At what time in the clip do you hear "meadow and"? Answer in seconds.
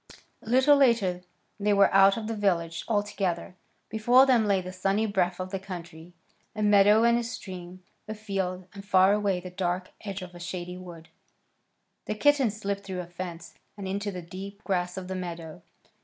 6.63-7.19